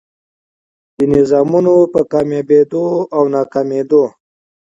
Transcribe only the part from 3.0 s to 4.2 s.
او ناکامېدو